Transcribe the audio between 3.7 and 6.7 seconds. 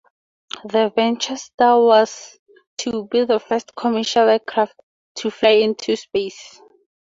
commercial aircraft to fly into space.